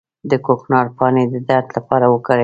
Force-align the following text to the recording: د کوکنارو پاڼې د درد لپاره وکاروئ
د 0.29 0.31
کوکنارو 0.45 0.95
پاڼې 0.97 1.23
د 1.33 1.35
درد 1.49 1.67
لپاره 1.77 2.05
وکاروئ 2.13 2.39